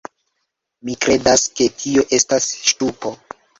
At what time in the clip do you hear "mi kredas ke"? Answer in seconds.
0.89-1.69